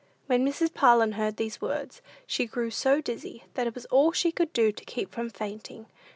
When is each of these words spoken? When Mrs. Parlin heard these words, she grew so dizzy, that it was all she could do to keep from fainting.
When 0.25 0.43
Mrs. 0.43 0.73
Parlin 0.73 1.11
heard 1.11 1.37
these 1.37 1.61
words, 1.61 2.01
she 2.25 2.47
grew 2.47 2.71
so 2.71 3.01
dizzy, 3.01 3.43
that 3.53 3.67
it 3.67 3.75
was 3.75 3.85
all 3.91 4.11
she 4.11 4.31
could 4.31 4.51
do 4.51 4.71
to 4.71 4.83
keep 4.85 5.11
from 5.13 5.29
fainting. 5.29 5.85